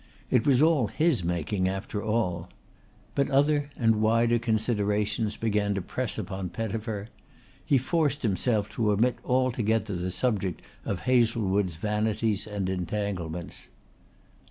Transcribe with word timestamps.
It 0.31 0.47
was 0.47 0.63
all 0.63 0.87
his 0.87 1.23
making 1.23 1.69
after 1.69 2.01
all. 2.03 2.49
But 3.13 3.29
other 3.29 3.69
and 3.77 4.01
wider 4.01 4.39
considerations 4.39 5.37
began 5.37 5.75
to 5.75 5.81
press 5.83 6.17
upon 6.17 6.49
Pettifer. 6.49 7.09
He 7.63 7.77
forced 7.77 8.23
himself 8.23 8.67
to 8.71 8.89
omit 8.93 9.19
altogether 9.23 9.95
the 9.95 10.09
subject 10.09 10.63
of 10.85 11.01
Hazlewood's 11.01 11.75
vanities 11.75 12.47
and 12.47 12.67
entanglements. 12.67 13.69